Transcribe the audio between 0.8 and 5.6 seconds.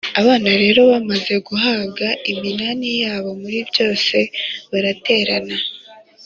bamaze guhabwa iminani yabo muri byose, baraterana